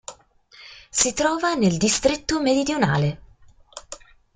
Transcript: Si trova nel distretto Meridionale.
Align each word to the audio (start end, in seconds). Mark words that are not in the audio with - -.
Si 0.89 1.13
trova 1.13 1.53
nel 1.53 1.77
distretto 1.77 2.41
Meridionale. 2.41 3.21